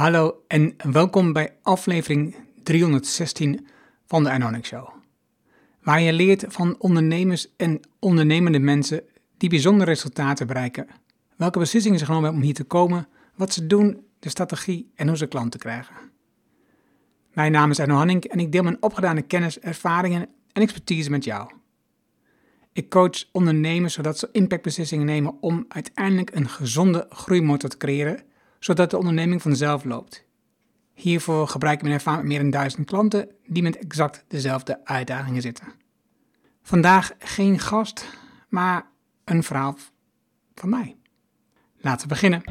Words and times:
Hallo 0.00 0.42
en 0.48 0.74
welkom 0.90 1.32
bij 1.32 1.56
aflevering 1.62 2.36
316 2.62 3.66
van 4.06 4.24
de 4.24 4.30
Anonic 4.30 4.64
Show. 4.64 4.88
Waar 5.82 6.00
je 6.00 6.12
leert 6.12 6.44
van 6.48 6.76
ondernemers 6.78 7.56
en 7.56 7.80
ondernemende 7.98 8.58
mensen 8.58 9.02
die 9.36 9.48
bijzondere 9.48 9.90
resultaten 9.90 10.46
bereiken. 10.46 10.86
Welke 11.36 11.58
beslissingen 11.58 11.98
ze 11.98 12.04
genomen 12.04 12.24
hebben 12.24 12.40
om 12.40 12.46
hier 12.48 12.56
te 12.56 12.64
komen, 12.64 13.08
wat 13.34 13.52
ze 13.52 13.66
doen, 13.66 14.06
de 14.18 14.28
strategie 14.28 14.90
en 14.94 15.08
hoe 15.08 15.16
ze 15.16 15.26
klanten 15.26 15.60
krijgen. 15.60 15.94
Mijn 17.32 17.52
naam 17.52 17.70
is 17.70 17.80
Arno 17.80 17.94
Hanning 17.94 18.24
en 18.24 18.40
ik 18.40 18.52
deel 18.52 18.62
mijn 18.62 18.82
opgedane 18.82 19.22
kennis, 19.22 19.58
ervaringen 19.58 20.28
en 20.52 20.62
expertise 20.62 21.10
met 21.10 21.24
jou. 21.24 21.50
Ik 22.72 22.88
coach 22.90 23.24
ondernemers 23.32 23.94
zodat 23.94 24.18
ze 24.18 24.28
impactbeslissingen 24.32 25.06
nemen 25.06 25.36
om 25.40 25.64
uiteindelijk 25.68 26.34
een 26.34 26.48
gezonde 26.48 27.06
groeimotor 27.10 27.70
te 27.70 27.76
creëren, 27.76 28.28
zodat 28.60 28.90
de 28.90 28.98
onderneming 28.98 29.42
vanzelf 29.42 29.84
loopt. 29.84 30.24
Hiervoor 30.94 31.48
gebruik 31.48 31.76
ik 31.76 31.82
mijn 31.82 31.94
ervaring 31.94 32.22
met 32.22 32.30
meer 32.32 32.40
dan 32.40 32.50
duizend 32.50 32.86
klanten 32.86 33.28
die 33.46 33.62
met 33.62 33.78
exact 33.78 34.24
dezelfde 34.28 34.80
uitdagingen 34.84 35.42
zitten. 35.42 35.66
Vandaag 36.62 37.12
geen 37.18 37.58
gast, 37.58 38.04
maar 38.48 38.86
een 39.24 39.42
verhaal 39.42 39.76
van 40.54 40.68
mij. 40.68 40.96
Laten 41.80 42.08
we 42.08 42.14
beginnen. 42.14 42.42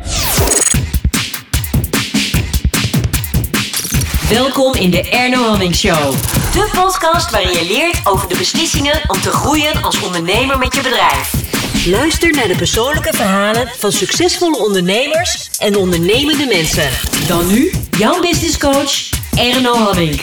Welkom 4.30 4.74
in 4.74 4.92
de 4.92 5.10
Erno 5.10 5.44
Hamming 5.44 5.76
Show. 5.76 6.12
De 6.54 6.70
podcast 6.74 7.32
waarin 7.32 7.52
je 7.52 7.66
leert 7.68 8.08
over 8.08 8.30
de 8.30 8.38
beslissingen 8.38 9.02
om 9.08 9.22
te 9.22 9.32
groeien 9.32 9.84
als 9.84 10.04
ondernemer 10.04 10.58
met 10.58 10.76
je 10.76 10.82
bedrijf. 10.82 11.49
Luister 11.86 12.32
naar 12.32 12.48
de 12.48 12.56
persoonlijke 12.58 13.14
verhalen 13.14 13.68
van 13.68 13.92
succesvolle 13.92 14.58
ondernemers 14.66 15.58
en 15.60 15.76
ondernemende 15.76 16.46
mensen. 16.46 16.90
Dan 17.28 17.48
nu, 17.48 17.72
jouw 17.98 18.22
business 18.22 18.58
coach, 18.58 19.10
Erno 19.38 19.74
Hamming. 19.74 20.22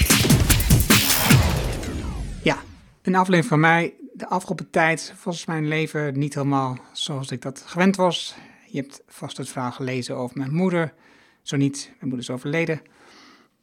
Ja, 2.43 2.59
een 3.03 3.15
aflevering 3.15 3.45
van 3.45 3.61
mij. 3.61 3.95
De 4.13 4.29
afgelopen 4.29 4.71
tijd 4.71 5.15
was 5.25 5.47
mijn 5.47 5.69
leven 5.69 6.19
niet 6.19 6.35
helemaal 6.35 6.79
zoals 6.93 7.31
ik 7.31 7.43
dat 7.43 7.63
gewend 7.67 7.97
was. 7.97 8.35
Je 8.67 8.81
hebt 8.81 9.03
vast 9.09 9.37
het 9.37 9.49
verhaal 9.49 9.73
gelezen 9.73 10.17
over 10.17 10.39
mijn 10.39 10.55
moeder. 10.55 10.95
Zo 11.43 11.57
niet, 11.57 11.85
mijn 11.87 11.99
moeder 12.01 12.19
is 12.19 12.31
overleden. 12.31 12.81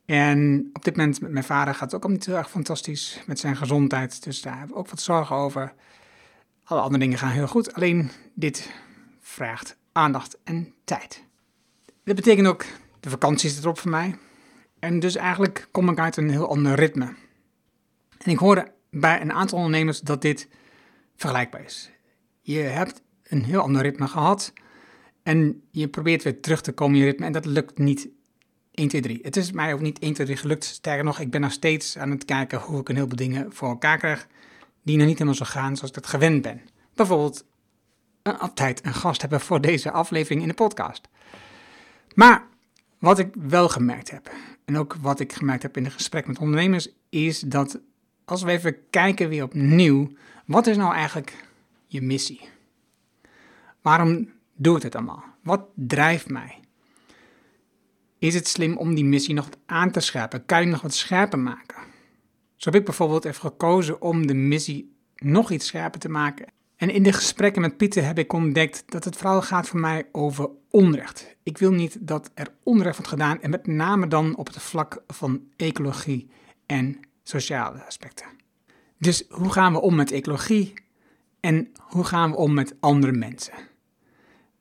En 0.06 0.70
op 0.74 0.84
dit 0.84 0.96
moment 0.96 1.22
met 1.22 1.32
mijn 1.32 1.44
vader 1.44 1.74
gaat 1.74 1.92
het 1.92 1.96
ook 1.96 2.04
al 2.04 2.10
niet 2.10 2.26
heel 2.26 2.36
erg 2.36 2.50
fantastisch 2.50 3.20
met 3.26 3.40
zijn 3.40 3.56
gezondheid. 3.56 4.24
Dus 4.24 4.42
daar 4.42 4.58
hebben 4.58 4.74
we 4.74 4.82
ook 4.82 4.90
wat 4.90 5.02
zorgen 5.02 5.36
over. 5.36 5.74
Alle 6.64 6.82
andere 6.82 7.00
dingen 7.00 7.18
gaan 7.18 7.32
heel 7.32 7.48
goed, 7.48 7.74
alleen 7.74 8.12
dit 8.34 8.72
vraagt 9.20 9.78
aandacht 9.92 10.38
en 10.44 10.74
tijd. 10.84 11.24
Dat 12.04 12.16
betekent 12.16 12.48
ook, 12.48 12.66
de 13.00 13.10
vakantie 13.10 13.50
zit 13.50 13.64
erop 13.64 13.80
voor 13.80 13.92
mij. 13.92 14.16
En 14.80 15.00
dus 15.00 15.16
eigenlijk 15.16 15.68
kom 15.72 15.90
ik 15.90 16.00
uit 16.00 16.18
een 16.18 16.30
heel 16.30 16.50
ander 16.50 16.76
ritme. 16.76 17.16
En 18.18 18.32
ik 18.32 18.38
hoorde 18.38 18.72
bij 18.90 19.22
een 19.22 19.34
aantal 19.34 19.58
ondernemers 19.58 20.00
dat 20.00 20.22
dit 20.22 20.48
vergelijkbaar 21.16 21.64
is. 21.64 21.92
Je 22.42 22.60
hebt 22.60 23.02
een 23.24 23.44
heel 23.44 23.62
ander 23.62 23.82
ritme 23.82 24.08
gehad 24.08 24.54
en 25.24 25.64
je 25.72 25.88
probeert 25.88 26.24
weer 26.24 26.42
terug 26.42 26.62
te 26.62 26.72
komen 26.72 26.96
in 26.96 27.02
je 27.02 27.10
ritme 27.10 27.26
en 27.26 27.32
dat 27.32 27.46
lukt 27.46 27.78
niet 27.78 28.10
1, 28.72 28.88
2, 28.88 29.02
3. 29.02 29.20
Het 29.22 29.36
is 29.36 29.52
mij 29.52 29.74
ook 29.74 29.82
niet 29.82 30.00
1, 30.00 30.14
2, 30.14 30.26
3 30.26 30.40
gelukt. 30.40 30.64
Sterker 30.64 31.04
nog, 31.04 31.20
ik 31.20 31.32
ben 31.32 31.42
nog 31.42 31.52
steeds 31.52 31.98
aan 31.98 32.12
het 32.12 32.26
kijken 32.26 32.60
hoe 32.60 32.80
ik 32.80 32.90
een 32.90 32.96
heleboel 32.96 33.18
dingen 33.18 33.54
voor 33.54 33.70
elkaar 33.70 33.98
krijg 33.98 34.28
die 34.84 34.98
nog 34.98 35.06
niet 35.08 35.18
helemaal 35.18 35.38
zo 35.38 35.46
gaan 35.46 35.76
zoals 35.76 35.90
ik 35.90 36.02
dat 36.02 36.08
gewend 36.08 36.42
ben. 36.42 36.62
Bijvoorbeeld 36.96 37.46
een, 38.22 38.38
altijd 38.38 38.86
een 38.86 38.94
gast 38.94 39.22
hebben 39.22 39.42
voor 39.42 39.62
deze 39.62 39.92
aflevering 39.92 40.42
in 40.42 40.48
de 40.48 40.54
podcast. 40.54 41.08
Maar 42.14 42.46
wat 43.00 43.20
ik 43.20 43.34
wel 43.40 43.70
gemerkt 43.70 44.12
heb, 44.12 44.32
en 44.66 44.78
ook 44.78 44.96
wat 45.02 45.20
ik 45.20 45.34
gemerkt 45.34 45.64
heb 45.64 45.78
in 45.78 45.84
het 45.84 45.94
gesprek 45.94 46.28
met 46.28 46.40
ondernemers, 46.40 46.90
is 47.10 47.40
dat 47.40 47.80
als 48.26 48.44
we 48.44 48.52
even 48.52 48.90
kijken 48.90 49.30
weer 49.30 49.44
opnieuw, 49.44 50.12
wat 50.46 50.68
is 50.68 50.78
nou 50.78 50.94
eigenlijk 50.94 51.46
je 51.88 52.02
missie? 52.02 52.50
Waarom 53.82 54.30
doe 54.56 54.78
ik 54.78 54.84
het 54.84 54.96
allemaal? 54.96 55.24
Wat 55.42 55.66
drijft 55.76 56.30
mij? 56.30 56.60
Is 58.20 58.34
het 58.34 58.48
slim 58.48 58.78
om 58.78 58.96
die 58.96 59.06
missie 59.06 59.34
nog 59.34 59.50
aan 59.66 59.92
te 59.92 60.00
scherpen? 60.00 60.46
Kan 60.46 60.62
je 60.62 60.68
nog 60.68 60.82
wat 60.82 60.94
scherper 60.94 61.40
maken? 61.40 61.93
Zo 62.64 62.70
heb 62.70 62.80
ik 62.80 62.86
bijvoorbeeld 62.86 63.26
even 63.26 63.42
gekozen 63.42 64.02
om 64.02 64.28
de 64.28 64.34
missie 64.34 64.96
nog 65.16 65.52
iets 65.52 65.66
scherper 65.68 66.00
te 66.00 66.10
maken. 66.10 66.46
En 66.76 66.90
in 66.90 67.04
de 67.04 67.14
gesprekken 67.14 67.62
met 67.62 67.78
Pieter 67.78 68.06
heb 68.06 68.20
ik 68.20 68.34
ontdekt 68.34 68.84
dat 68.86 69.04
het 69.04 69.16
vooral 69.16 69.42
gaat 69.42 69.68
voor 69.68 69.80
mij 69.80 70.08
over 70.12 70.50
onrecht. 70.70 71.36
Ik 71.44 71.58
wil 71.58 71.72
niet 71.72 71.98
dat 72.00 72.32
er 72.34 72.48
onrecht 72.64 72.96
wordt 72.96 73.12
gedaan 73.12 73.42
en 73.42 73.50
met 73.50 73.68
name 73.68 74.08
dan 74.08 74.36
op 74.36 74.48
het 74.48 74.62
vlak 74.62 75.04
van 75.08 75.42
ecologie 75.56 76.30
en 76.66 77.00
sociale 77.24 77.86
aspecten. 77.86 78.26
Dus 78.98 79.24
hoe 79.30 79.52
gaan 79.52 79.74
we 79.74 79.82
om 79.82 79.96
met 79.96 80.12
ecologie 80.12 80.74
en 81.40 81.72
hoe 81.80 82.04
gaan 82.04 82.32
we 82.32 82.38
om 82.38 82.54
met 82.54 82.76
andere 82.80 83.12
mensen? 83.12 83.54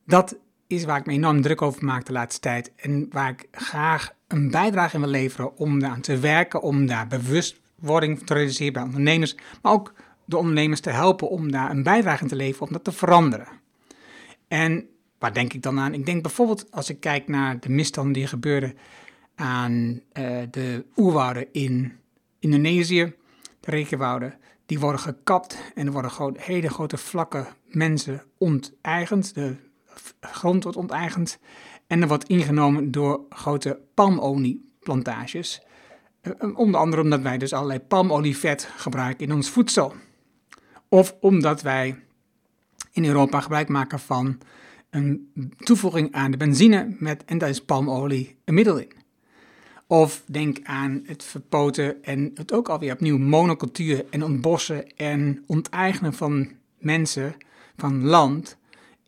Dat 0.07 0.37
is 0.67 0.85
waar 0.85 0.99
ik 0.99 1.07
me 1.07 1.13
enorm 1.13 1.43
druk 1.43 1.63
over 1.63 1.85
maak 1.85 2.05
de 2.05 2.13
laatste 2.13 2.41
tijd 2.41 2.73
en 2.77 3.07
waar 3.11 3.31
ik 3.31 3.49
graag 3.51 4.15
een 4.29 4.51
bijdrage 4.51 4.95
in 4.95 5.01
wil 5.01 5.11
leveren 5.11 5.57
om 5.57 5.79
daaraan 5.79 6.01
te 6.01 6.19
werken, 6.19 6.63
om 6.63 6.87
daar 6.87 7.09
bewustwording 7.83 8.27
te 8.27 8.35
realiseren 8.35 8.73
bij 8.73 8.83
ondernemers, 8.83 9.35
maar 9.63 9.73
ook 9.73 9.93
de 10.25 10.37
ondernemers 10.37 10.81
te 10.81 10.91
helpen 10.91 11.29
om 11.29 11.51
daar 11.51 11.71
een 11.71 11.83
bijdrage 11.83 12.23
in 12.23 12.29
te 12.29 12.37
leveren 12.37 12.67
om 12.67 12.73
dat 12.73 12.85
te 12.85 12.93
veranderen. 12.93 13.49
En 14.49 14.89
waar 15.19 15.33
denk 15.33 15.53
ik 15.53 15.63
dan 15.63 15.79
aan? 15.79 15.95
Ik 15.95 16.07
denk 16.07 16.23
bijvoorbeeld 16.23 16.71
als 16.71 16.91
ik 16.91 17.01
kijk 17.01 17.29
naar 17.29 17.61
de 17.61 17.69
misstanden 17.69 18.13
die 18.13 18.27
gebeuren 18.27 18.77
aan 19.35 20.01
uh, 20.13 20.43
de 20.51 20.85
oerwouden 20.97 21.53
in 21.53 21.93
Indonesië, 22.39 23.15
de 23.61 23.71
regenwouden, 23.71 24.39
die 24.67 24.81
worden 24.81 25.01
gekapt 25.01 25.59
en 25.75 25.87
er 25.87 25.93
worden 25.93 26.35
hele 26.39 26.69
grote 26.69 26.97
vlakken 26.97 27.47
mensen 27.69 28.23
onteigend. 28.39 29.35
De 29.35 29.57
grond 30.21 30.63
wordt 30.63 30.79
onteigend 30.79 31.39
en 31.87 32.03
er 32.03 32.09
wordt 32.09 32.29
ingenomen 32.29 32.91
door 32.91 33.21
grote 33.29 33.81
palmolieplantages. 33.95 35.63
Uh, 36.23 36.59
onder 36.59 36.81
andere 36.81 37.03
omdat 37.03 37.23
wij 37.23 37.39
dus 37.39 37.53
allerlei 37.53 37.81
palmolievet 37.81 38.69
gebruiken 38.77 39.27
in 39.27 39.33
ons 39.33 39.51
voedsel. 39.51 39.95
Of 40.89 41.17
omdat 41.21 41.63
wij 41.63 42.03
in 42.93 43.05
Europa 43.05 43.41
gebruik 43.41 43.69
maken 43.69 43.99
van 44.01 44.39
een 44.91 45.33
toevoeging 45.59 46.13
aan 46.13 46.31
de 46.31 46.37
benzine 46.37 46.97
met, 46.99 47.25
en 47.25 47.39
daar 47.39 47.49
is 47.49 47.65
palmolie 47.65 48.37
een 48.45 48.55
middel 48.55 48.79
in. 48.79 48.93
Of 49.87 50.23
denk 50.27 50.59
aan 50.63 51.03
het 51.07 51.25
verpoten 51.25 52.05
en 52.05 52.31
het 52.35 52.53
ook 52.53 52.69
alweer 52.69 52.93
opnieuw 52.93 53.19
monocultuur 53.19 54.05
en 54.11 54.25
ontbossen 54.25 54.97
en 54.97 55.45
onteigenen 55.47 56.13
van 56.13 56.51
mensen, 56.79 57.35
van 57.77 58.05
land 58.05 58.57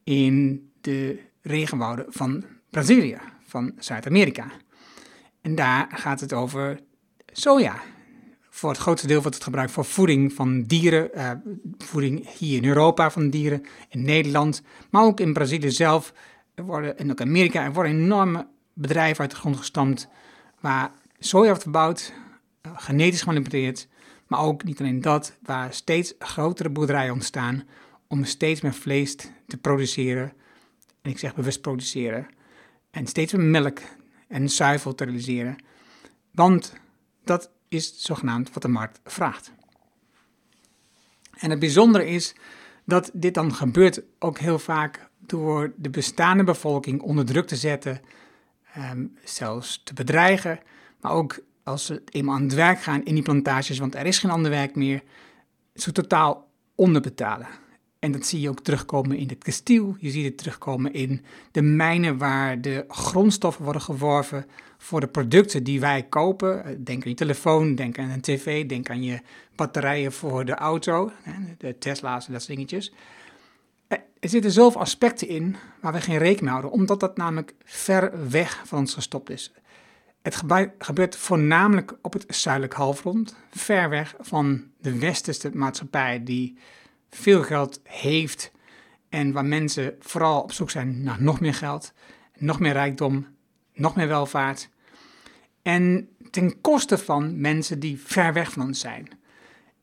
in 0.05 0.69
de 0.81 1.21
regenwouden 1.43 2.07
van 2.09 2.45
Brazilië, 2.71 3.19
van 3.47 3.73
Zuid-Amerika. 3.79 4.51
En 5.41 5.55
daar 5.55 5.89
gaat 5.93 6.21
het 6.21 6.33
over 6.33 6.81
soja. 7.39 7.83
Voor 8.51 8.71
het 8.71 8.79
grootste 8.79 9.07
deel 9.07 9.21
wordt 9.21 9.35
het 9.35 9.45
gebruikt 9.45 9.73
voor 9.73 9.85
voeding 9.85 10.33
van 10.33 10.63
dieren, 10.63 11.11
uh, 11.15 11.31
voeding 11.79 12.29
hier 12.39 12.57
in 12.57 12.69
Europa 12.69 13.11
van 13.11 13.31
dieren, 13.31 13.63
in 13.89 14.03
Nederland, 14.03 14.63
maar 14.91 15.05
ook 15.05 15.21
in 15.21 15.33
Brazilië 15.33 15.71
zelf 15.71 16.13
worden, 16.55 16.99
en 16.99 17.11
ook 17.11 17.21
Amerika. 17.21 17.65
Er 17.65 17.73
worden 17.73 17.93
enorme 17.93 18.47
bedrijven 18.73 19.21
uit 19.21 19.31
de 19.31 19.37
grond 19.37 19.57
gestampt 19.57 20.09
waar 20.61 20.91
soja 21.19 21.47
wordt 21.47 21.63
verbouwd, 21.63 22.13
uh, 22.67 22.73
genetisch 22.77 23.23
gemanipuleerd, 23.23 23.89
maar 24.27 24.41
ook 24.41 24.65
niet 24.65 24.81
alleen 24.81 25.01
dat, 25.01 25.37
waar 25.43 25.73
steeds 25.73 26.15
grotere 26.19 26.71
boerderijen 26.71 27.13
ontstaan 27.13 27.63
om 28.07 28.25
steeds 28.25 28.61
meer 28.61 28.75
vlees 28.75 29.17
te 29.47 29.57
produceren 29.57 30.33
en 31.03 31.11
ik 31.11 31.19
zeg 31.19 31.35
bewust 31.35 31.61
produceren, 31.61 32.27
en 32.91 33.07
steeds 33.07 33.33
meer 33.33 33.47
melk 33.47 33.79
en 34.29 34.49
zuivel 34.49 34.95
te 34.95 35.05
realiseren. 35.05 35.57
Want 36.31 36.73
dat 37.25 37.51
is 37.69 38.03
zogenaamd 38.03 38.53
wat 38.53 38.63
de 38.63 38.69
markt 38.69 39.01
vraagt. 39.05 39.53
En 41.35 41.51
het 41.51 41.59
bijzondere 41.59 42.07
is 42.07 42.35
dat 42.85 43.11
dit 43.13 43.35
dan 43.35 43.55
gebeurt 43.55 44.03
ook 44.19 44.39
heel 44.39 44.59
vaak 44.59 45.09
door 45.19 45.73
de 45.77 45.91
bestaande 45.91 46.45
bevolking 46.45 47.01
onder 47.01 47.25
druk 47.25 47.47
te 47.47 47.57
zetten, 47.57 48.01
um, 48.79 49.19
zelfs 49.25 49.81
te 49.85 49.95
bedreigen, 49.95 50.61
maar 51.01 51.13
ook 51.13 51.39
als 51.63 51.87
ze 51.87 52.03
eenmaal 52.05 52.35
aan 52.35 52.43
het 52.43 52.55
werk 52.55 52.83
gaan 52.83 53.05
in 53.05 53.15
die 53.15 53.23
plantages, 53.23 53.79
want 53.79 53.95
er 53.95 54.07
is 54.07 54.19
geen 54.19 54.31
ander 54.31 54.51
werk 54.51 54.75
meer, 54.75 55.03
ze 55.75 55.93
totaal 55.93 56.49
onderbetalen. 56.75 57.49
En 58.05 58.13
dat 58.13 58.27
zie 58.27 58.41
je 58.41 58.49
ook 58.49 58.61
terugkomen 58.61 59.17
in 59.17 59.29
het 59.29 59.45
kasteel. 59.45 59.97
Je 59.99 60.11
ziet 60.11 60.25
het 60.25 60.39
terugkomen 60.39 60.93
in 60.93 61.25
de 61.51 61.63
mijnen 61.63 62.19
waar 62.19 62.61
de 62.61 62.85
grondstoffen 62.89 63.65
worden 63.65 63.83
geworven 63.83 64.47
voor 64.79 65.01
de 65.01 65.07
producten 65.07 65.65
die 65.65 65.81
wij 65.81 66.03
kopen. 66.03 66.85
Denk 66.85 67.03
aan 67.03 67.11
je 67.11 67.17
telefoon, 67.17 67.75
denk 67.75 67.99
aan 67.99 68.11
een 68.11 68.21
tv, 68.21 68.67
denk 68.67 68.91
aan 68.91 69.03
je 69.03 69.21
batterijen 69.55 70.13
voor 70.13 70.45
de 70.45 70.55
auto, 70.55 71.11
de 71.59 71.79
Tesla's 71.79 72.27
en 72.27 72.33
dat 72.33 72.43
soort 72.43 72.57
dingetjes. 72.57 72.93
Er 73.89 74.29
zitten 74.29 74.51
zoveel 74.51 74.81
aspecten 74.81 75.29
in 75.29 75.57
waar 75.81 75.93
we 75.93 76.01
geen 76.01 76.19
rekening 76.19 76.51
houden, 76.51 76.71
omdat 76.71 77.01
dat 77.01 77.17
namelijk 77.17 77.55
ver 77.65 78.31
weg 78.31 78.63
van 78.65 78.79
ons 78.79 78.95
gestopt 78.95 79.31
is. 79.31 79.53
Het 80.23 80.43
gebeurt 80.79 81.17
voornamelijk 81.17 81.97
op 82.03 82.13
het 82.13 82.25
zuidelijk 82.29 82.75
halfrond, 82.75 83.37
ver 83.51 83.89
weg 83.89 84.15
van 84.21 84.65
de 84.81 84.99
westerse 84.99 85.51
maatschappij 85.53 86.25
die 86.25 86.59
veel 87.15 87.43
geld 87.43 87.81
heeft 87.83 88.53
en 89.09 89.33
waar 89.33 89.45
mensen 89.45 89.97
vooral 90.01 90.43
op 90.43 90.53
zoek 90.53 90.71
zijn 90.71 91.03
naar 91.03 91.23
nog 91.23 91.41
meer 91.41 91.55
geld, 91.55 91.93
nog 92.37 92.61
meer 92.61 92.73
rijkdom, 92.73 93.27
nog 93.75 93.97
meer 93.97 94.09
welvaart. 94.09 94.69
En 95.63 96.09
ten 96.31 96.61
koste 96.61 96.99
van 96.99 97.41
mensen 97.41 97.79
die 97.81 98.01
ver 98.01 98.33
weg 98.33 98.53
van 98.53 98.63
ons 98.63 98.81
zijn. 98.81 99.09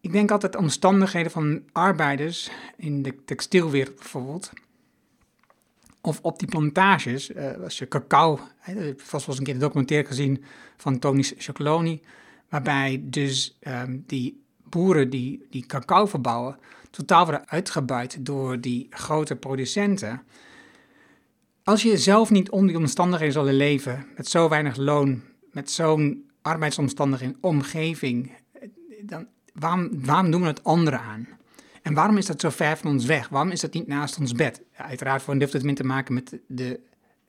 Ik 0.02 0.12
denk 0.12 0.32
altijd 0.32 0.56
omstandigheden 0.56 1.32
van 1.32 1.64
arbeiders 1.72 2.52
in 2.78 3.02
de 3.02 3.24
textielwereld 3.26 3.96
bijvoorbeeld. 3.96 4.52
Of 6.02 6.20
op 6.22 6.40
die 6.40 6.48
plantages, 6.48 7.30
uh, 7.30 7.58
als 7.64 7.78
je 7.78 7.88
cacao, 7.88 8.40
hè, 8.58 8.94
vast 8.98 9.12
wel 9.12 9.22
eens 9.28 9.38
een 9.38 9.44
keer 9.44 9.54
de 9.54 9.60
documentaire 9.60 10.08
gezien 10.08 10.44
van 10.78 11.00
Tony 11.00 11.24
Chocoloni, 11.24 12.02
waarbij 12.50 13.02
dus 13.04 13.58
ehm, 13.60 13.98
die 14.06 14.44
boeren 14.72 15.10
die, 15.10 15.46
die 15.50 15.66
cacao 15.66 16.06
verbouwen, 16.06 16.58
totaal 16.90 17.24
worden 17.26 17.50
uitgebuit 17.50 18.26
door 18.26 18.60
die 18.62 18.88
grote 18.90 19.36
producenten. 19.36 20.22
Als 21.64 21.82
je 21.82 21.98
zelf 21.98 22.30
niet 22.30 22.50
onder 22.50 22.68
die 22.68 22.78
omstandigheden 22.78 23.34
zal 23.34 23.44
leven, 23.44 24.06
met 24.16 24.28
zo 24.28 24.50
weinig 24.50 24.76
loon, 24.76 25.22
met 25.52 25.72
zo'n 25.72 26.30
arbeidsomstandigheden, 26.42 27.38
omgeving, 27.42 28.32
dan 29.02 29.28
waarom, 29.54 29.90
waarom 30.06 30.32
doen 30.32 30.42
we 30.42 30.48
het 30.48 30.64
andere 30.64 30.98
aan? 30.98 31.28
En 31.82 31.94
waarom 31.94 32.18
is 32.18 32.26
dat 32.26 32.42
zo 32.42 32.50
ver 32.50 32.78
van 32.78 32.92
ons 32.92 33.06
weg? 33.06 33.30
Waarom 33.30 33.52
is 33.52 33.62
dat 33.62 33.74
niet 33.74 33.88
naast 33.88 34.20
ons 34.20 34.32
bed? 34.32 34.62
Uiteraard 34.76 35.22
voor 35.22 35.34
een 35.34 35.40
heeft 35.40 35.54
het 35.54 35.76
te 35.76 35.84
maken 35.84 36.14
met 36.14 36.40
de 36.48 36.80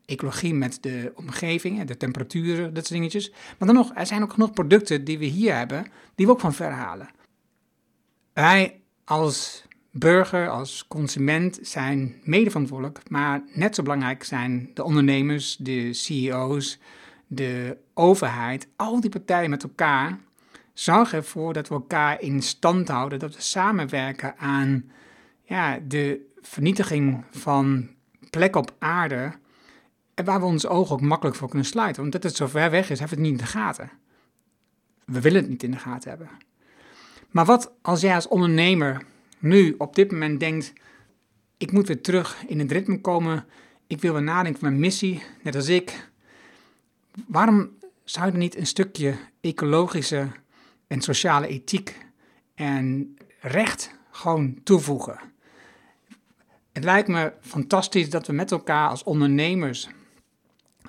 ecologie, 0.05 0.55
met 0.55 0.79
de 0.81 1.13
omgeving, 1.15 1.85
de 1.85 1.97
temperaturen, 1.97 2.75
dat 2.75 2.87
soort 2.87 2.99
dingetjes. 2.99 3.31
Maar 3.31 3.69
dan 3.69 3.75
nog, 3.75 3.91
er 3.95 4.07
zijn 4.07 4.23
ook 4.23 4.33
genoeg 4.33 4.53
producten 4.53 5.05
die 5.05 5.19
we 5.19 5.25
hier 5.25 5.57
hebben, 5.57 5.87
die 6.15 6.27
we 6.27 6.33
ook 6.33 6.41
van 6.41 6.55
ver 6.55 6.71
halen. 6.71 7.09
Wij 8.33 8.81
als 9.05 9.65
burger, 9.91 10.49
als 10.49 10.87
consument 10.89 11.59
zijn 11.63 12.21
medeverantwoordelijk, 12.23 13.11
maar 13.11 13.43
net 13.53 13.75
zo 13.75 13.83
belangrijk 13.83 14.25
zijn 14.25 14.71
de 14.75 14.85
ondernemers, 14.85 15.57
de 15.57 15.93
CEO's, 15.93 16.79
de 17.27 17.77
overheid, 17.95 18.69
al 18.77 19.01
die 19.01 19.11
partijen 19.11 19.51
met 19.51 19.63
elkaar 19.63 20.19
zorgen 20.73 21.19
ervoor 21.19 21.53
dat 21.53 21.69
we 21.69 21.75
elkaar 21.75 22.21
in 22.21 22.43
stand 22.43 22.89
houden, 22.89 23.19
dat 23.19 23.35
we 23.35 23.41
samenwerken 23.41 24.39
aan 24.39 24.91
ja, 25.45 25.79
de 25.89 26.31
vernietiging 26.41 27.25
van 27.31 27.89
plek 28.31 28.57
op 28.57 28.75
aarde, 28.79 29.33
en 30.15 30.25
waar 30.25 30.41
we 30.41 30.47
ons 30.47 30.67
ogen 30.67 30.95
ook 30.95 31.01
makkelijk 31.01 31.37
voor 31.37 31.49
kunnen 31.49 31.67
sluiten. 31.67 32.01
Want 32.01 32.13
dat 32.13 32.23
het 32.23 32.37
zo 32.37 32.47
ver 32.47 32.71
weg 32.71 32.91
is, 32.91 32.99
hebben 32.99 33.19
we 33.19 33.23
het 33.23 33.33
niet 33.33 33.41
in 33.41 33.47
de 33.47 33.53
gaten. 33.53 33.91
We 35.05 35.21
willen 35.21 35.41
het 35.41 35.51
niet 35.51 35.63
in 35.63 35.71
de 35.71 35.79
gaten 35.79 36.11
hebben. 36.11 36.29
Maar 37.33 37.45
wat 37.45 37.73
als 37.83 38.01
jij 38.01 38.15
als 38.15 38.29
ondernemer 38.29 39.05
nu 39.39 39.75
op 39.79 39.95
dit 39.95 40.13
moment 40.13 40.41
denkt, 40.41 40.73
ik 41.57 41.73
moet 41.73 41.87
weer 41.87 42.01
terug 42.01 42.45
in 42.47 42.59
het 42.59 42.73
ritme 42.73 43.01
komen, 43.01 43.47
ik 43.87 44.01
wil 44.01 44.13
weer 44.13 44.23
nadenken 44.23 44.61
van 44.61 44.69
mijn 44.69 44.81
missie, 44.81 45.23
net 45.43 45.55
als 45.55 45.69
ik. 45.69 46.11
Waarom 47.27 47.71
zou 48.05 48.33
je 48.33 48.39
niet 48.39 48.57
een 48.57 48.67
stukje 48.67 49.15
ecologische 49.41 50.29
en 50.87 51.01
sociale 51.01 51.47
ethiek 51.47 52.07
en 52.55 53.17
recht 53.41 53.95
gewoon 54.11 54.61
toevoegen? 54.65 55.19
Het 56.73 56.85
lijkt 56.85 57.09
me 57.09 57.33
fantastisch 57.41 58.11
dat 58.11 58.27
we 58.27 58.33
met 58.33 58.51
elkaar 58.51 58.89
als 58.89 59.03
ondernemers 59.03 59.89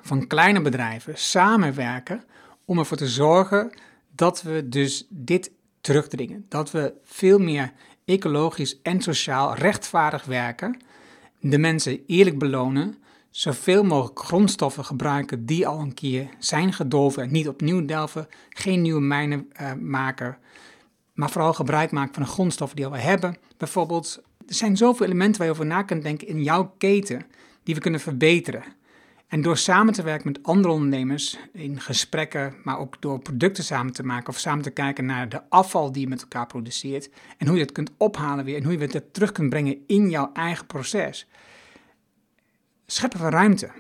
van 0.01 0.27
kleine 0.27 0.61
bedrijven 0.61 1.17
samenwerken 1.17 2.23
om 2.65 2.77
ervoor 2.79 2.97
te 2.97 3.07
zorgen 3.07 3.71
dat 4.15 4.41
we 4.41 4.69
dus 4.69 5.07
dit 5.09 5.51
terugdringen. 5.83 6.45
Dat 6.49 6.71
we 6.71 6.93
veel 7.03 7.39
meer 7.39 7.71
ecologisch 8.05 8.81
en 8.81 9.01
sociaal 9.01 9.55
rechtvaardig 9.55 10.25
werken, 10.25 10.77
de 11.39 11.57
mensen 11.57 12.03
eerlijk 12.07 12.37
belonen, 12.37 12.97
zoveel 13.29 13.83
mogelijk 13.83 14.19
grondstoffen 14.19 14.85
gebruiken 14.85 15.45
die 15.45 15.67
al 15.67 15.79
een 15.79 15.93
keer 15.93 16.29
zijn 16.39 16.73
gedolven 16.73 17.23
en 17.23 17.31
niet 17.31 17.47
opnieuw 17.47 17.85
delven, 17.85 18.27
geen 18.49 18.81
nieuwe 18.81 19.01
mijnen 19.01 19.49
uh, 19.61 19.73
maken, 19.73 20.37
maar 21.13 21.29
vooral 21.29 21.53
gebruik 21.53 21.91
maken 21.91 22.13
van 22.13 22.23
de 22.23 22.29
grondstoffen 22.29 22.77
die 22.77 22.89
we 22.89 22.99
hebben. 22.99 23.37
Bijvoorbeeld, 23.57 24.21
er 24.47 24.53
zijn 24.53 24.77
zoveel 24.77 25.05
elementen 25.05 25.37
waar 25.37 25.47
je 25.47 25.53
over 25.53 25.65
na 25.65 25.83
kunt 25.83 26.03
denken 26.03 26.27
in 26.27 26.43
jouw 26.43 26.73
keten 26.77 27.25
die 27.63 27.75
we 27.75 27.81
kunnen 27.81 27.99
verbeteren. 27.99 28.63
En 29.33 29.41
door 29.41 29.57
samen 29.57 29.93
te 29.93 30.03
werken 30.03 30.27
met 30.31 30.43
andere 30.43 30.73
ondernemers 30.73 31.39
in 31.53 31.79
gesprekken, 31.79 32.55
maar 32.63 32.79
ook 32.79 33.01
door 33.01 33.19
producten 33.19 33.63
samen 33.63 33.93
te 33.93 34.03
maken 34.03 34.29
of 34.29 34.39
samen 34.39 34.63
te 34.63 34.69
kijken 34.69 35.05
naar 35.05 35.29
de 35.29 35.41
afval 35.49 35.91
die 35.91 36.01
je 36.01 36.07
met 36.07 36.21
elkaar 36.21 36.47
produceert 36.47 37.09
en 37.37 37.47
hoe 37.47 37.57
je 37.57 37.63
dat 37.63 37.73
kunt 37.73 37.91
ophalen 37.97 38.45
weer 38.45 38.57
en 38.57 38.63
hoe 38.63 38.77
je 38.77 38.79
het 38.79 39.13
terug 39.13 39.31
kunt 39.31 39.49
brengen 39.49 39.77
in 39.87 40.09
jouw 40.09 40.29
eigen 40.33 40.65
proces, 40.65 41.27
scheppen 42.85 43.19
we 43.19 43.29
ruimte. 43.29 43.71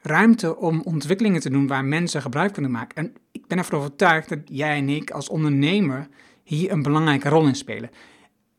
Ruimte 0.00 0.56
om 0.56 0.80
ontwikkelingen 0.80 1.40
te 1.40 1.50
doen 1.50 1.66
waar 1.66 1.84
mensen 1.84 2.22
gebruik 2.22 2.52
kunnen 2.52 2.70
maken. 2.70 2.96
En 2.96 3.14
ik 3.32 3.46
ben 3.46 3.58
ervan 3.58 3.78
overtuigd 3.78 4.28
dat 4.28 4.40
jij 4.44 4.76
en 4.76 4.88
ik 4.88 5.10
als 5.10 5.28
ondernemer 5.28 6.08
hier 6.42 6.70
een 6.70 6.82
belangrijke 6.82 7.28
rol 7.28 7.46
in 7.46 7.54
spelen. 7.54 7.90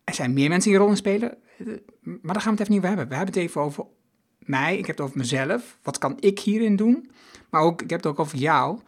Er 0.03 0.13
zijn 0.13 0.33
meer 0.33 0.49
mensen 0.49 0.69
die 0.69 0.79
een 0.79 0.85
rol 0.85 0.93
in 0.93 0.99
spelen, 0.99 1.37
maar 2.01 2.33
daar 2.33 2.41
gaan 2.41 2.55
we 2.55 2.59
het 2.59 2.59
even 2.59 2.71
niet 2.71 2.77
over 2.77 2.87
hebben. 2.87 3.07
We 3.07 3.15
hebben 3.15 3.33
het 3.33 3.43
even 3.43 3.61
over 3.61 3.85
mij, 4.47 4.77
ik 4.77 4.85
heb 4.85 4.97
het 4.97 5.05
over 5.05 5.17
mezelf. 5.17 5.77
Wat 5.83 5.97
kan 5.97 6.17
ik 6.19 6.39
hierin 6.39 6.75
doen? 6.75 7.09
Maar 7.49 7.61
ook, 7.61 7.81
ik 7.81 7.89
heb 7.89 8.03
het 8.03 8.11
ook 8.11 8.19
over 8.19 8.37
jou. 8.37 8.79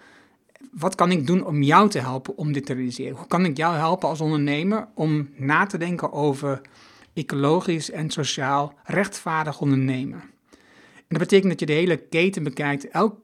Wat 0.71 0.95
kan 0.95 1.11
ik 1.11 1.27
doen 1.27 1.45
om 1.45 1.61
jou 1.61 1.89
te 1.89 1.99
helpen 1.99 2.37
om 2.37 2.51
dit 2.51 2.65
te 2.65 2.73
realiseren? 2.73 3.17
Hoe 3.17 3.27
kan 3.27 3.45
ik 3.45 3.57
jou 3.57 3.75
helpen 3.75 4.09
als 4.09 4.21
ondernemer 4.21 4.87
om 4.93 5.29
na 5.35 5.65
te 5.65 5.77
denken 5.77 6.11
over 6.11 6.61
ecologisch 7.13 7.91
en 7.91 8.09
sociaal 8.09 8.73
rechtvaardig 8.83 9.61
ondernemen? 9.61 10.21
En 11.09 11.17
dat 11.17 11.27
betekent 11.27 11.49
dat 11.49 11.59
je 11.59 11.65
de 11.65 11.73
hele 11.73 11.97
keten 11.97 12.43
bekijkt, 12.43 12.87
elk, 12.87 13.15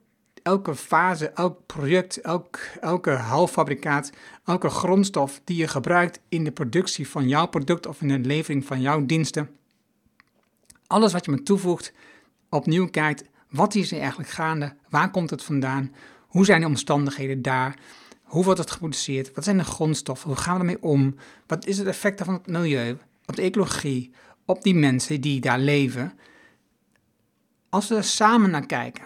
elke 0.43 0.75
fase, 0.75 1.29
elk 1.29 1.59
project, 1.65 2.21
elk, 2.21 2.59
elke 2.81 3.11
halffabrikaat, 3.11 4.11
elke 4.45 4.69
grondstof 4.69 5.41
die 5.43 5.57
je 5.57 5.67
gebruikt 5.67 6.19
in 6.29 6.43
de 6.43 6.51
productie 6.51 7.07
van 7.07 7.27
jouw 7.27 7.45
product 7.45 7.87
of 7.87 8.01
in 8.01 8.07
de 8.07 8.19
levering 8.19 8.65
van 8.65 8.81
jouw 8.81 9.05
diensten. 9.05 9.49
Alles 10.87 11.13
wat 11.13 11.25
je 11.25 11.31
me 11.31 11.43
toevoegt, 11.43 11.93
opnieuw 12.55 12.89
kijkt, 12.89 13.23
wat 13.49 13.75
is 13.75 13.91
er 13.91 13.99
eigenlijk 13.99 14.29
gaande? 14.29 14.75
Waar 14.89 15.11
komt 15.11 15.29
het 15.29 15.43
vandaan? 15.43 15.91
Hoe 16.27 16.45
zijn 16.45 16.61
de 16.61 16.67
omstandigheden 16.67 17.41
daar? 17.41 17.75
Hoe 18.23 18.43
wordt 18.43 18.59
het 18.59 18.71
geproduceerd? 18.71 19.31
Wat 19.35 19.43
zijn 19.43 19.57
de 19.57 19.63
grondstoffen? 19.63 20.29
Hoe 20.29 20.37
gaan 20.37 20.53
we 20.53 20.59
ermee 20.59 20.81
om? 20.81 21.15
Wat 21.47 21.65
is 21.65 21.77
het 21.77 21.87
effect 21.87 22.21
van 22.23 22.33
het 22.33 22.47
milieu, 22.47 22.97
op 23.25 23.35
de 23.35 23.41
ecologie, 23.41 24.11
op 24.45 24.63
die 24.63 24.75
mensen 24.75 25.21
die 25.21 25.41
daar 25.41 25.59
leven? 25.59 26.13
Als 27.69 27.87
we 27.87 27.95
er 27.95 28.03
samen 28.03 28.49
naar 28.49 28.65
kijken, 28.65 29.03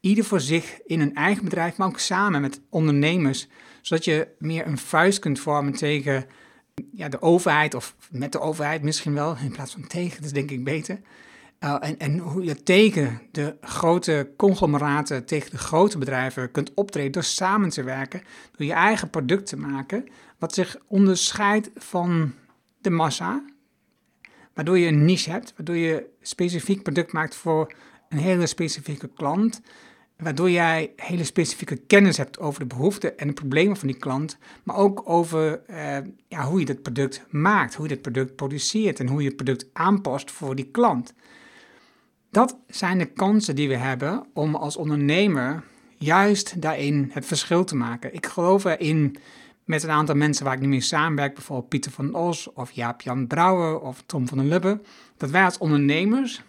ieder 0.00 0.24
voor 0.24 0.40
zich 0.40 0.80
in 0.86 1.00
een 1.00 1.14
eigen 1.14 1.44
bedrijf, 1.44 1.76
maar 1.76 1.88
ook 1.88 1.98
samen 1.98 2.40
met 2.40 2.60
ondernemers, 2.68 3.48
zodat 3.82 4.04
je 4.04 4.28
meer 4.38 4.66
een 4.66 4.78
vuist 4.78 5.18
kunt 5.18 5.40
vormen 5.40 5.72
tegen 5.72 6.26
ja, 6.92 7.08
de 7.08 7.22
overheid, 7.22 7.74
of 7.74 7.96
met 8.10 8.32
de 8.32 8.40
overheid 8.40 8.82
misschien 8.82 9.14
wel, 9.14 9.36
in 9.36 9.52
plaats 9.52 9.72
van 9.72 9.86
tegen, 9.86 10.16
dat 10.16 10.24
is 10.24 10.32
denk 10.32 10.50
ik 10.50 10.64
beter. 10.64 11.00
Uh, 11.64 11.76
en, 11.80 11.98
en, 11.98 12.18
hoe 12.18 12.44
je 12.44 12.62
tegen 12.62 13.20
de 13.30 13.56
grote 13.60 14.30
conglomeraten, 14.36 15.24
tegen 15.24 15.50
de 15.50 15.58
grote 15.58 15.98
bedrijven 15.98 16.50
kunt 16.50 16.74
optreden 16.74 17.12
door 17.12 17.22
samen 17.22 17.68
te 17.68 17.82
werken, 17.82 18.22
door 18.56 18.66
je 18.66 18.72
eigen 18.72 19.10
product 19.10 19.46
te 19.46 19.56
maken, 19.56 20.04
wat 20.38 20.54
zich 20.54 20.76
onderscheidt 20.86 21.70
van 21.74 22.32
de 22.80 22.90
massa, 22.90 23.44
waardoor 24.54 24.78
je 24.78 24.86
een 24.86 25.04
niche 25.04 25.30
hebt, 25.30 25.52
waardoor 25.56 25.76
je 25.76 26.06
specifiek 26.22 26.82
product 26.82 27.12
maakt 27.12 27.34
voor 27.34 27.72
een 28.08 28.18
hele 28.18 28.46
specifieke 28.46 29.08
klant, 29.08 29.60
waardoor 30.16 30.50
jij 30.50 30.92
hele 30.96 31.24
specifieke 31.24 31.76
kennis 31.76 32.16
hebt 32.16 32.38
over 32.38 32.60
de 32.60 32.66
behoeften 32.66 33.18
en 33.18 33.26
de 33.26 33.32
problemen 33.32 33.76
van 33.76 33.88
die 33.88 33.98
klant, 33.98 34.38
maar 34.62 34.76
ook 34.76 35.02
over 35.04 35.62
uh, 35.70 35.96
ja, 36.28 36.44
hoe 36.44 36.58
je 36.58 36.66
dat 36.66 36.82
product 36.82 37.24
maakt, 37.30 37.74
hoe 37.74 37.88
je 37.88 37.94
dat 37.94 38.02
product 38.02 38.36
produceert 38.36 39.00
en 39.00 39.08
hoe 39.08 39.22
je 39.22 39.26
het 39.26 39.36
product 39.36 39.66
aanpast 39.72 40.30
voor 40.30 40.54
die 40.54 40.68
klant. 40.70 41.14
Dat 42.32 42.56
zijn 42.66 42.98
de 42.98 43.06
kansen 43.06 43.54
die 43.54 43.68
we 43.68 43.76
hebben 43.76 44.26
om 44.34 44.54
als 44.54 44.76
ondernemer 44.76 45.64
juist 45.98 46.62
daarin 46.62 47.10
het 47.12 47.26
verschil 47.26 47.64
te 47.64 47.76
maken. 47.76 48.14
Ik 48.14 48.26
geloof 48.26 48.64
erin 48.64 49.16
met 49.64 49.82
een 49.82 49.90
aantal 49.90 50.14
mensen 50.14 50.44
waar 50.44 50.54
ik 50.54 50.60
nu 50.60 50.68
mee 50.68 50.80
samenwerk, 50.80 51.34
bijvoorbeeld 51.34 51.68
Pieter 51.68 51.92
van 51.92 52.14
Os 52.14 52.52
of 52.52 52.70
Jaap-Jan 52.70 53.26
Brouwer 53.26 53.80
of 53.80 54.02
Tom 54.06 54.28
van 54.28 54.38
den 54.38 54.48
Lubbe, 54.48 54.80
dat 55.16 55.30
wij 55.30 55.44
als 55.44 55.58
ondernemers, 55.58 56.42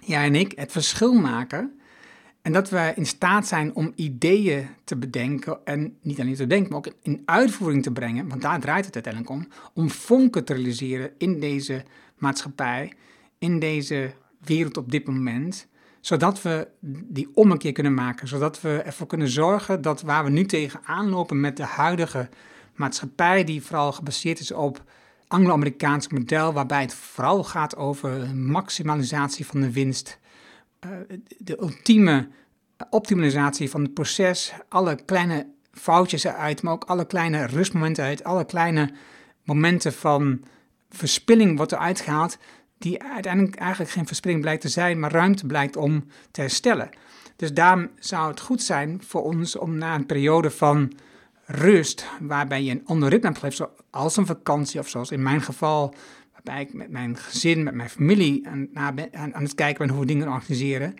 jij 0.00 0.24
en 0.24 0.34
ik, 0.34 0.52
het 0.56 0.72
verschil 0.72 1.14
maken 1.14 1.78
en 2.42 2.52
dat 2.52 2.70
we 2.70 2.92
in 2.96 3.06
staat 3.06 3.46
zijn 3.46 3.74
om 3.74 3.92
ideeën 3.94 4.68
te 4.84 4.96
bedenken 4.96 5.58
en 5.64 5.96
niet 6.02 6.20
alleen 6.20 6.34
te 6.34 6.46
denken, 6.46 6.68
maar 6.68 6.78
ook 6.78 6.92
in 7.02 7.22
uitvoering 7.24 7.82
te 7.82 7.92
brengen, 7.92 8.28
want 8.28 8.42
daar 8.42 8.60
draait 8.60 8.84
het 8.84 8.94
uiteindelijk 8.94 9.32
om, 9.32 9.48
om 9.74 9.90
vonken 9.90 10.44
te 10.44 10.54
realiseren 10.54 11.10
in 11.18 11.40
deze 11.40 11.84
maatschappij 12.18 12.92
in 13.38 13.58
deze 13.58 14.14
wereld 14.44 14.76
op 14.76 14.90
dit 14.90 15.06
moment, 15.06 15.66
zodat 16.00 16.42
we 16.42 16.68
die 16.80 17.28
ommekeer 17.34 17.72
kunnen 17.72 17.94
maken, 17.94 18.28
zodat 18.28 18.60
we 18.60 18.82
ervoor 18.82 19.06
kunnen 19.06 19.28
zorgen 19.28 19.82
dat 19.82 20.02
waar 20.02 20.24
we 20.24 20.30
nu 20.30 20.44
tegenaan 20.44 21.08
lopen 21.08 21.40
met 21.40 21.56
de 21.56 21.64
huidige 21.64 22.28
maatschappij, 22.74 23.44
die 23.44 23.62
vooral 23.62 23.92
gebaseerd 23.92 24.40
is 24.40 24.52
op 24.52 24.82
Anglo-Amerikaans 25.28 26.08
model, 26.08 26.52
waarbij 26.52 26.80
het 26.80 26.94
vooral 26.94 27.44
gaat 27.44 27.76
over 27.76 28.36
maximalisatie 28.36 29.46
van 29.46 29.60
de 29.60 29.72
winst, 29.72 30.18
uh, 30.86 30.90
de 31.38 31.60
ultieme 31.60 32.28
optimalisatie 32.90 33.70
van 33.70 33.82
het 33.82 33.94
proces, 33.94 34.52
alle 34.68 34.98
kleine 35.04 35.46
foutjes 35.72 36.24
eruit, 36.24 36.62
maar 36.62 36.72
ook 36.72 36.84
alle 36.84 37.06
kleine 37.06 37.46
rustmomenten 37.46 38.04
uit, 38.04 38.24
alle 38.24 38.44
kleine 38.44 38.90
momenten 39.44 39.92
van 39.92 40.44
verspilling 40.90 41.56
wordt 41.56 41.72
eruit 41.72 42.00
gehaald, 42.00 42.38
die 42.84 43.02
uiteindelijk 43.02 43.56
eigenlijk 43.56 43.90
geen 43.90 44.06
verspilling 44.06 44.40
blijkt 44.40 44.60
te 44.60 44.68
zijn, 44.68 44.98
maar 44.98 45.12
ruimte 45.12 45.46
blijkt 45.46 45.76
om 45.76 46.04
te 46.30 46.40
herstellen. 46.40 46.90
Dus 47.36 47.52
daarom 47.52 47.90
zou 47.98 48.30
het 48.30 48.40
goed 48.40 48.62
zijn 48.62 49.02
voor 49.06 49.22
ons 49.22 49.56
om 49.56 49.78
na 49.78 49.94
een 49.94 50.06
periode 50.06 50.50
van 50.50 50.92
rust, 51.44 52.06
waarbij 52.20 52.62
je 52.62 52.70
een 52.70 52.86
ander 52.86 53.08
ritme 53.08 53.32
hebt 53.40 53.54
zoals 53.54 54.16
een 54.16 54.26
vakantie 54.26 54.80
of 54.80 54.88
zoals 54.88 55.10
in 55.10 55.22
mijn 55.22 55.42
geval, 55.42 55.94
waarbij 56.32 56.62
ik 56.62 56.72
met 56.72 56.90
mijn 56.90 57.16
gezin, 57.16 57.62
met 57.62 57.74
mijn 57.74 57.90
familie 57.90 58.48
aan, 58.48 58.68
aan, 58.74 59.34
aan 59.34 59.42
het 59.42 59.54
kijken 59.54 59.86
ben 59.86 59.96
hoe 59.96 60.04
we 60.04 60.12
dingen 60.12 60.28
organiseren, 60.28 60.94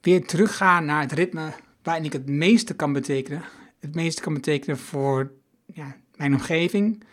weer 0.00 0.26
teruggaan 0.26 0.84
naar 0.84 1.00
het 1.00 1.12
ritme 1.12 1.52
waarin 1.82 2.04
ik 2.04 2.12
het 2.12 2.28
meeste 2.28 2.74
kan 2.74 2.92
betekenen. 2.92 3.42
Het 3.80 3.94
meeste 3.94 4.22
kan 4.22 4.34
betekenen 4.34 4.78
voor 4.78 5.32
ja, 5.66 5.96
mijn 6.16 6.34
omgeving, 6.34 7.04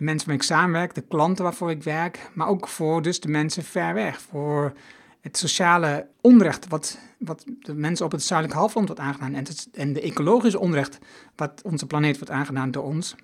de 0.00 0.06
mensen 0.06 0.26
waarmee 0.26 0.46
ik 0.46 0.52
samenwerk, 0.52 0.94
de 0.94 1.04
klanten 1.08 1.44
waarvoor 1.44 1.70
ik 1.70 1.82
werk, 1.82 2.30
maar 2.34 2.48
ook 2.48 2.68
voor 2.68 3.02
dus 3.02 3.20
de 3.20 3.28
mensen 3.28 3.64
ver 3.64 3.94
weg, 3.94 4.20
voor 4.20 4.72
het 5.20 5.36
sociale 5.36 6.06
onrecht 6.20 6.68
wat, 6.68 6.98
wat 7.18 7.44
de 7.60 7.74
mensen 7.74 8.04
op 8.04 8.12
het 8.12 8.22
zuidelijk 8.22 8.58
halfrond 8.58 8.86
wordt 8.86 9.02
aangedaan 9.02 9.34
en, 9.34 9.44
het, 9.44 9.68
en 9.72 9.92
de 9.92 10.00
ecologische 10.00 10.58
onrecht 10.58 10.98
wat 11.36 11.62
onze 11.64 11.86
planeet 11.86 12.18
wordt 12.18 12.32
aangedaan 12.32 12.70
door 12.70 12.82
ons. 12.82 13.14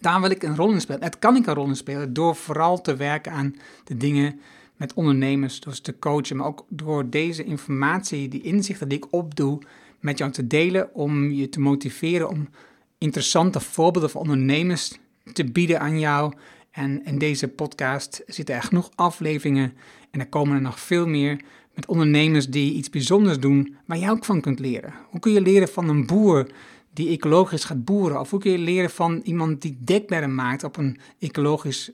Daar 0.00 0.20
wil 0.20 0.30
ik 0.30 0.42
een 0.42 0.56
rol 0.56 0.70
in 0.70 0.80
spelen. 0.80 1.02
Het 1.02 1.18
kan 1.18 1.36
ik 1.36 1.46
een 1.46 1.54
rol 1.54 1.66
in 1.66 1.76
spelen 1.76 2.12
door 2.12 2.36
vooral 2.36 2.80
te 2.80 2.96
werken 2.96 3.32
aan 3.32 3.54
de 3.84 3.96
dingen 3.96 4.40
met 4.76 4.94
ondernemers, 4.94 5.60
dus 5.60 5.80
te 5.80 5.98
coachen, 5.98 6.36
maar 6.36 6.46
ook 6.46 6.64
door 6.68 7.10
deze 7.10 7.44
informatie, 7.44 8.28
die 8.28 8.42
inzichten 8.42 8.88
die 8.88 8.98
ik 8.98 9.12
opdoe, 9.12 9.62
met 10.00 10.18
jou 10.18 10.30
te 10.30 10.46
delen 10.46 10.94
om 10.94 11.30
je 11.30 11.48
te 11.48 11.60
motiveren 11.60 12.28
om 12.28 12.48
interessante 12.98 13.60
voorbeelden 13.60 14.10
van 14.10 14.20
ondernemers 14.20 14.98
te 15.32 15.44
bieden 15.44 15.80
aan 15.80 15.98
jou. 15.98 16.32
En 16.70 17.04
in 17.04 17.18
deze 17.18 17.48
podcast 17.48 18.22
zitten 18.26 18.54
er 18.54 18.62
genoeg 18.62 18.90
afleveringen 18.94 19.72
en 20.10 20.20
er 20.20 20.28
komen 20.28 20.54
er 20.54 20.62
nog 20.62 20.80
veel 20.80 21.06
meer 21.06 21.40
met 21.74 21.86
ondernemers 21.86 22.48
die 22.48 22.72
iets 22.72 22.90
bijzonders 22.90 23.38
doen 23.38 23.76
waar 23.86 23.98
jij 23.98 24.10
ook 24.10 24.24
van 24.24 24.40
kunt 24.40 24.58
leren. 24.58 24.94
Hoe 25.10 25.20
kun 25.20 25.32
je 25.32 25.40
leren 25.40 25.68
van 25.68 25.88
een 25.88 26.06
boer 26.06 26.46
die 26.92 27.08
ecologisch 27.08 27.64
gaat 27.64 27.84
boeren? 27.84 28.20
Of 28.20 28.30
hoe 28.30 28.40
kun 28.40 28.50
je 28.50 28.58
leren 28.58 28.90
van 28.90 29.20
iemand 29.24 29.62
die 29.62 29.78
dekbedden 29.80 30.34
maakt 30.34 30.64
op 30.64 30.76
een 30.76 30.98
ecologisch 31.18 31.90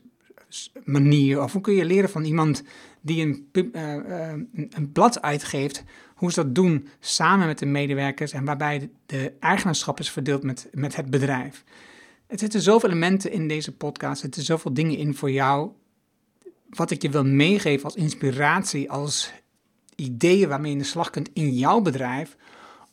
manier? 0.84 1.42
Of 1.42 1.52
hoe 1.52 1.60
kun 1.60 1.74
je 1.74 1.84
leren 1.84 2.10
van 2.10 2.24
iemand 2.24 2.62
die 3.00 3.22
een, 3.22 3.48
uh, 3.52 4.32
een 4.70 4.92
blad 4.92 5.22
uitgeeft, 5.22 5.84
hoe 6.14 6.32
ze 6.32 6.42
dat 6.42 6.54
doen 6.54 6.88
samen 7.00 7.46
met 7.46 7.58
de 7.58 7.66
medewerkers 7.66 8.32
en 8.32 8.44
waarbij 8.44 8.78
de, 8.78 8.88
de 9.06 9.32
eigenaarschap 9.40 9.98
is 9.98 10.10
verdeeld 10.10 10.42
met, 10.42 10.68
met 10.72 10.96
het 10.96 11.10
bedrijf? 11.10 11.64
Er 12.32 12.38
zitten 12.38 12.60
zoveel 12.60 12.88
elementen 12.88 13.32
in 13.32 13.48
deze 13.48 13.72
podcast, 13.72 14.12
er 14.12 14.18
zitten 14.18 14.42
zoveel 14.42 14.74
dingen 14.74 14.96
in 14.96 15.14
voor 15.14 15.30
jou. 15.30 15.70
Wat 16.68 16.90
ik 16.90 17.02
je 17.02 17.10
wil 17.10 17.24
meegeven 17.24 17.84
als 17.84 17.94
inspiratie, 17.94 18.90
als 18.90 19.32
ideeën 19.94 20.48
waarmee 20.48 20.70
je 20.70 20.76
in 20.76 20.82
de 20.82 20.88
slag 20.88 21.10
kunt 21.10 21.30
in 21.32 21.54
jouw 21.54 21.80
bedrijf, 21.80 22.36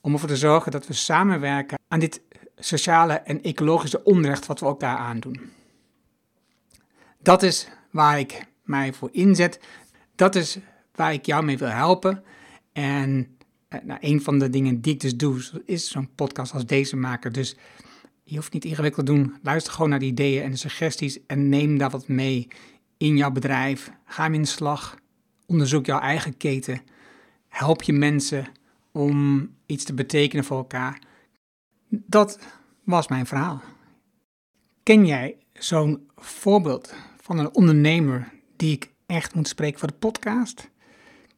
om 0.02 0.14
ervoor 0.14 0.30
te 0.30 0.38
zorgen 0.38 0.72
dat 0.72 0.88
we 0.88 0.94
samenwerken 0.94 1.80
aan 1.88 2.00
dit 2.00 2.22
sociale 2.58 3.14
en 3.14 3.42
ecologische 3.42 4.04
onrecht 4.04 4.46
wat 4.46 4.60
we 4.60 4.66
elkaar 4.66 4.98
aandoen. 4.98 5.40
Dat 7.22 7.44
is 7.44 7.68
waar 7.92 8.20
ik 8.20 8.46
mij 8.64 8.94
voor 8.94 9.10
inzet. 9.12 9.60
Dat 10.16 10.36
is 10.36 10.58
waar 10.96 11.14
ik 11.14 11.26
jou 11.26 11.44
mee 11.44 11.58
wil 11.58 11.68
helpen. 11.68 12.24
En 12.74 13.38
eh, 13.68 13.80
nou, 13.84 14.00
een 14.02 14.22
van 14.22 14.40
de 14.40 14.50
dingen 14.50 14.82
die 14.82 14.94
ik 14.94 15.00
dus 15.00 15.16
doe, 15.16 15.42
is 15.66 15.90
zo'n 15.90 16.10
podcast 16.16 16.54
als 16.54 16.66
deze 16.66 16.96
maken. 16.96 17.34
Dus 17.34 17.56
je 18.30 18.36
hoeft 18.36 18.54
niet 18.54 18.66
ingewikkeld 18.66 19.06
te 19.06 19.14
doen. 19.14 19.36
Luister 19.44 19.74
gewoon 19.74 19.90
naar 19.90 20.00
de 20.00 20.06
ideeën 20.06 20.44
en 20.44 20.58
suggesties 20.58 21.26
en 21.26 21.50
neem 21.50 21.78
daar 21.78 21.90
wat 21.90 22.08
mee 22.08 22.48
in 22.98 23.18
jouw 23.18 23.32
bedrijf. 23.32 23.92
Ga 24.06 24.24
hem 24.24 24.34
in 24.34 24.42
de 24.42 24.48
slag. 24.48 24.98
Onderzoek 25.46 25.86
jouw 25.86 26.00
eigen 26.00 26.38
keten. 26.38 26.82
Help 27.48 27.82
je 27.82 27.94
mensen 27.94 28.48
om 28.92 29.50
iets 29.66 29.84
te 29.84 29.94
betekenen 29.94 30.46
voor 30.46 30.58
elkaar. 30.58 31.02
Dat 31.90 32.40
was 32.84 33.08
mijn 33.08 33.26
verhaal. 33.26 33.62
Ken 34.84 35.06
jij 35.06 35.38
zo'n 35.54 36.10
voorbeeld 36.16 36.94
van 37.22 37.40
een 37.40 37.56
ondernemer 37.56 38.32
die 38.56 38.72
ik 38.72 38.92
echt 39.06 39.36
moet 39.36 39.48
spreken 39.48 39.80
voor 39.80 39.88
de 39.88 39.94
podcast? 39.94 40.70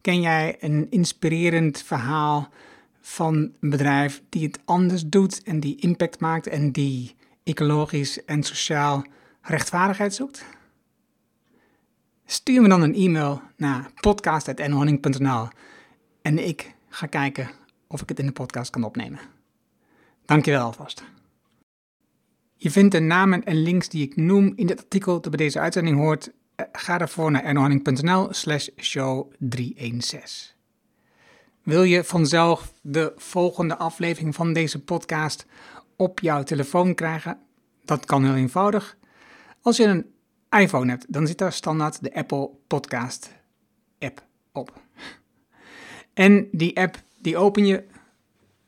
Ken 0.02 0.22
jij 0.22 0.58
een 0.60 0.88
inspirerend 0.90 1.82
verhaal 1.82 2.50
van 3.02 3.36
een 3.60 3.70
bedrijf 3.70 4.22
die 4.30 4.46
het 4.46 4.60
anders 4.66 5.06
doet 5.06 5.44
en 5.44 5.60
die 5.60 5.76
impact 5.76 6.20
maakt 6.20 6.48
en 6.48 6.72
die 6.72 7.16
ecologisch 7.44 8.26
en 8.26 8.44
sociaal 8.44 9.06
rechtvaardigheid 9.42 10.14
zoekt? 10.14 10.46
Stuur 12.26 12.62
me 12.62 12.68
dan 12.68 12.82
een 12.82 12.96
e-mail 12.96 13.42
naar 13.58 13.92
podcast.nhoning.nl 14.02 15.48
en 16.22 16.48
ik 16.48 16.76
ga 16.90 17.06
kijken 17.06 17.50
of 17.88 18.02
ik 18.02 18.10
het 18.10 18.20
in 18.20 18.26
de 18.26 18.32
podcast 18.32 18.70
kan 18.70 18.84
opnemen. 18.84 19.20
Dankjewel 20.26 20.64
alvast. 20.64 21.04
Je 22.56 22.72
vindt 22.72 22.92
de 22.92 23.00
namen 23.00 23.44
en 23.44 23.62
links 23.62 23.90
die 23.90 24.06
ik 24.06 24.16
noem 24.16 24.54
in 24.56 24.70
het 24.70 24.80
artikel 24.80 25.22
dat 25.22 25.36
bij 25.36 25.46
deze 25.46 25.60
uitzending 25.60 25.98
hoort. 25.98 26.32
Eh, 26.56 26.66
ga 26.72 26.98
daarvoor 26.98 27.32
naar 27.32 27.44
ernohanning.nl 27.44 28.28
slash 28.34 28.68
show 28.78 29.34
316. 29.40 30.61
Wil 31.64 31.84
je 31.84 32.04
vanzelf 32.04 32.74
de 32.82 33.14
volgende 33.16 33.78
aflevering 33.78 34.36
van 34.36 34.54
deze 34.54 34.84
podcast 34.84 35.46
op 35.96 36.20
jouw 36.20 36.44
telefoon 36.44 36.96
krijgen? 36.96 37.40
Dat 37.86 38.06
kan 38.06 38.24
heel 38.24 38.36
eenvoudig. 38.36 38.98
Als 39.62 39.78
je 39.78 39.84
een 39.84 40.06
iPhone 40.50 40.90
hebt, 40.90 41.14
dan 41.14 41.28
zit 41.28 41.38
daar 41.38 41.54
standaard 41.54 42.04
de 42.04 42.14
Apple 42.14 42.50
Podcast 42.68 43.32
app 44.00 44.26
op. 44.52 44.82
En 46.14 46.48
die 46.52 46.78
app, 46.78 47.02
die 47.18 47.38
open 47.38 47.66
je, 47.66 47.84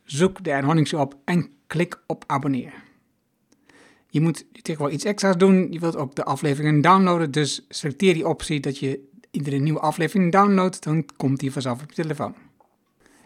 zoek 0.04 0.44
de 0.44 0.50
Erhoning 0.50 0.92
op 0.92 1.16
en 1.24 1.52
klik 1.66 2.02
op 2.06 2.24
abonneer. 2.26 2.72
Je 4.08 4.20
moet 4.20 4.46
tegenwoordig 4.62 4.96
iets 4.96 5.04
extra's 5.04 5.36
doen. 5.36 5.72
Je 5.72 5.78
wilt 5.78 5.96
ook 5.96 6.14
de 6.14 6.24
afleveringen 6.24 6.80
downloaden, 6.80 7.30
dus 7.30 7.64
selecteer 7.68 8.14
die 8.14 8.28
optie 8.28 8.60
dat 8.60 8.78
je 8.78 9.08
iedere 9.30 9.56
nieuwe 9.56 9.80
aflevering 9.80 10.32
downloadt, 10.32 10.82
dan 10.82 11.06
komt 11.16 11.40
die 11.40 11.52
vanzelf 11.52 11.82
op 11.82 11.88
je 11.88 12.02
telefoon. 12.02 12.43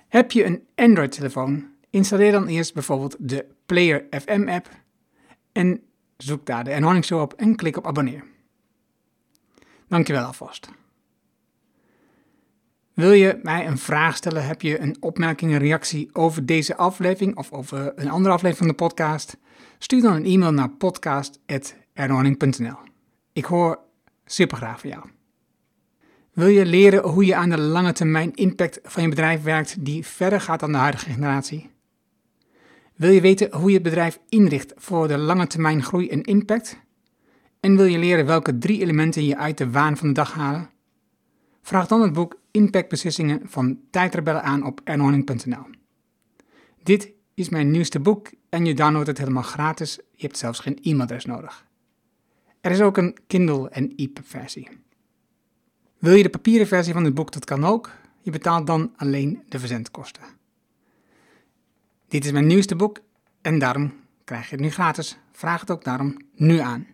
Heb 0.08 0.32
je 0.32 0.44
een 0.44 0.66
Android-telefoon? 0.74 1.66
Installeer 1.90 2.32
dan 2.32 2.46
eerst 2.46 2.74
bijvoorbeeld 2.74 3.16
de 3.18 3.46
Player 3.66 4.06
FM 4.10 4.48
app 4.48 4.68
en 5.52 5.82
zoek 6.16 6.46
daar 6.46 6.64
de 6.64 6.70
Enhoning 6.70 7.04
Show 7.04 7.20
op 7.20 7.32
en 7.32 7.56
klik 7.56 7.76
op 7.76 7.86
abonneer. 7.86 8.24
Dankjewel 9.88 10.24
alvast. 10.24 10.70
Wil 12.94 13.12
je 13.12 13.40
mij 13.42 13.66
een 13.66 13.78
vraag 13.78 14.16
stellen? 14.16 14.46
Heb 14.46 14.62
je 14.62 14.80
een 14.80 14.96
opmerking, 15.00 15.52
een 15.52 15.58
reactie 15.58 16.10
over 16.12 16.46
deze 16.46 16.76
aflevering 16.76 17.36
of 17.36 17.52
over 17.52 17.92
een 17.96 18.10
andere 18.10 18.34
aflevering 18.34 18.58
van 18.58 18.68
de 18.68 18.74
podcast? 18.84 19.36
Stuur 19.78 20.02
dan 20.02 20.14
een 20.14 20.24
e-mail 20.24 20.52
naar 20.52 20.70
podcast.ernorning.nl. 20.70 22.78
Ik 23.32 23.44
hoor 23.44 23.78
super 24.24 24.56
graag 24.56 24.80
van 24.80 24.90
jou. 24.90 25.04
Wil 26.38 26.48
je 26.48 26.66
leren 26.66 27.08
hoe 27.08 27.24
je 27.24 27.34
aan 27.34 27.50
de 27.50 27.60
lange 27.60 27.92
termijn 27.92 28.34
impact 28.34 28.80
van 28.82 29.02
je 29.02 29.08
bedrijf 29.08 29.42
werkt 29.42 29.84
die 29.84 30.06
verder 30.06 30.40
gaat 30.40 30.60
dan 30.60 30.72
de 30.72 30.78
huidige 30.78 31.10
generatie? 31.10 31.70
Wil 32.94 33.10
je 33.10 33.20
weten 33.20 33.54
hoe 33.54 33.68
je 33.68 33.74
het 33.74 33.82
bedrijf 33.82 34.18
inricht 34.28 34.72
voor 34.76 35.08
de 35.08 35.18
lange 35.18 35.46
termijn 35.46 35.82
groei 35.82 36.08
en 36.08 36.22
impact? 36.22 36.80
En 37.60 37.76
wil 37.76 37.84
je 37.84 37.98
leren 37.98 38.26
welke 38.26 38.58
drie 38.58 38.80
elementen 38.80 39.24
je 39.24 39.36
uit 39.36 39.58
de 39.58 39.70
waan 39.70 39.96
van 39.96 40.08
de 40.08 40.14
dag 40.14 40.32
halen? 40.32 40.70
Vraag 41.62 41.86
dan 41.86 42.02
het 42.02 42.12
boek 42.12 42.40
Impactbeslissingen 42.50 43.40
van 43.44 43.78
Tijdrebellen 43.90 44.42
aan 44.42 44.64
op 44.64 44.80
ernorning.nl. 44.84 45.66
Dit 46.82 47.12
is 47.34 47.48
mijn 47.48 47.70
nieuwste 47.70 48.00
boek 48.00 48.30
en 48.48 48.64
je 48.64 48.74
downloadt 48.74 49.06
het 49.06 49.18
helemaal 49.18 49.42
gratis. 49.42 49.98
Je 50.14 50.26
hebt 50.26 50.38
zelfs 50.38 50.58
geen 50.58 50.78
e-mailadres 50.82 51.24
nodig. 51.24 51.66
Er 52.60 52.70
is 52.70 52.80
ook 52.80 52.96
een 52.96 53.16
Kindle 53.26 53.68
en 53.68 53.92
EPUB 53.96 54.26
versie. 54.26 54.68
Wil 55.98 56.14
je 56.14 56.22
de 56.22 56.28
papieren 56.28 56.66
versie 56.66 56.92
van 56.92 57.04
dit 57.04 57.14
boek? 57.14 57.32
Dat 57.32 57.44
kan 57.44 57.64
ook. 57.64 57.90
Je 58.22 58.30
betaalt 58.30 58.66
dan 58.66 58.92
alleen 58.96 59.42
de 59.48 59.58
verzendkosten. 59.58 60.22
Dit 62.08 62.24
is 62.24 62.32
mijn 62.32 62.46
nieuwste 62.46 62.76
boek 62.76 63.00
en 63.42 63.58
daarom 63.58 63.92
krijg 64.24 64.44
je 64.44 64.54
het 64.54 64.64
nu 64.64 64.70
gratis. 64.70 65.18
Vraag 65.32 65.60
het 65.60 65.70
ook 65.70 65.84
daarom 65.84 66.16
nu 66.34 66.58
aan. 66.58 66.86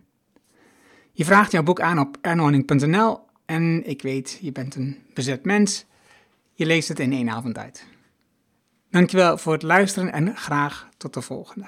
Je 1.11 1.25
vraagt 1.25 1.51
jouw 1.51 1.63
boek 1.63 1.81
aan 1.81 1.99
op 1.99 2.17
ernoning.nl 2.21 3.19
en 3.45 3.87
ik 3.87 4.01
weet, 4.01 4.37
je 4.41 4.51
bent 4.51 4.75
een 4.75 4.97
bezet 5.13 5.45
mens. 5.45 5.85
Je 6.53 6.65
leest 6.65 6.87
het 6.87 6.99
in 6.99 7.11
één 7.13 7.29
avond 7.29 7.57
uit. 7.57 7.85
Dankjewel 8.89 9.37
voor 9.37 9.53
het 9.53 9.63
luisteren 9.63 10.13
en 10.13 10.37
graag 10.37 10.89
tot 10.97 11.13
de 11.13 11.21
volgende. 11.21 11.67